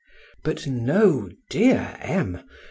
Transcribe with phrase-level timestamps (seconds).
[0.43, 2.39] But no, dear M.